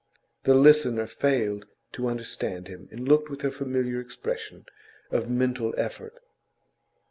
The 0.45 0.55
listener 0.55 1.05
failed 1.05 1.67
to 1.91 2.07
understand 2.07 2.67
him, 2.67 2.89
and 2.89 3.07
looked 3.07 3.29
with 3.29 3.41
her 3.41 3.51
familiar 3.51 3.99
expression 3.99 4.65
of 5.11 5.29
mental 5.29 5.75
effort. 5.77 6.15